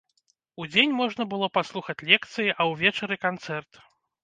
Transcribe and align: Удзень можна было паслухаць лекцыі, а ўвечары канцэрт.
Удзень 0.63 0.95
можна 1.01 1.27
было 1.35 1.51
паслухаць 1.59 1.97
лекцыі, 2.11 2.49
а 2.59 2.69
ўвечары 2.73 3.15
канцэрт. 3.29 3.71